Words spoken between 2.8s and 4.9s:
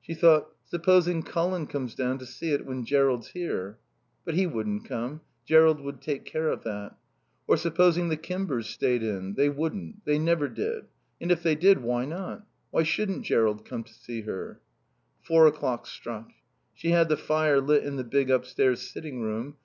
Jerrold's here? But he wouldn't